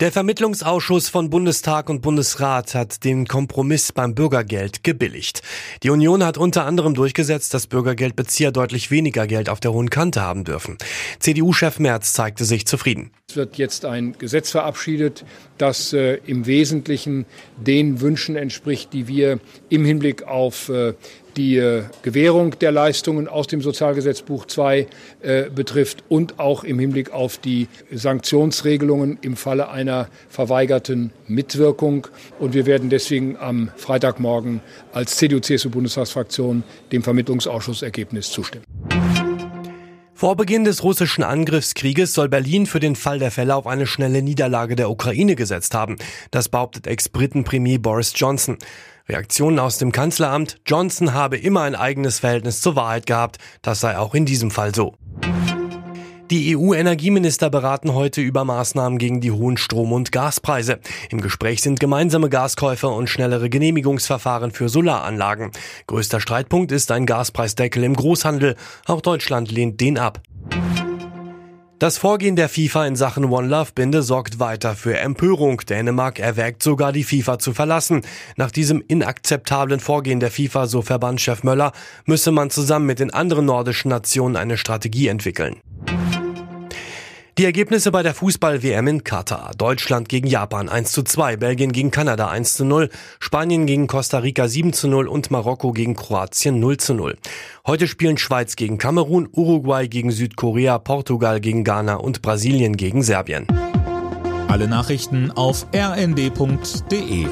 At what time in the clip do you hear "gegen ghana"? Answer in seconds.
101.40-101.96